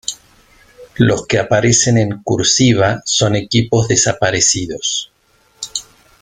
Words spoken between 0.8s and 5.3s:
Los que aparecen en "cursiva" son equipos desaparecidos.